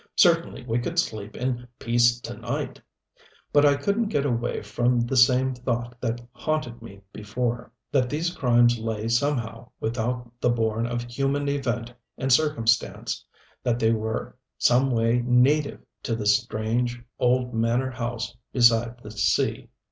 [0.15, 2.81] Certainly we could sleep in peace to night!
[3.53, 8.33] But I couldn't get away from the same thought that haunted me before that these
[8.35, 13.23] crimes lay somehow without the bourne of human event and circumstance,
[13.61, 19.69] that they were some way native to this strange, old manor house beside the sea.